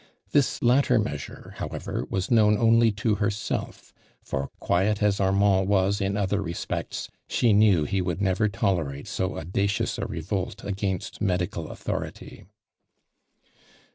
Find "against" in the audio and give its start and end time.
10.63-11.21